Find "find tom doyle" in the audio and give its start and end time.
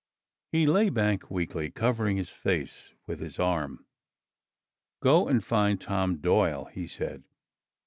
5.45-6.65